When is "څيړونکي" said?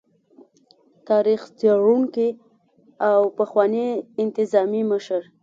1.59-2.29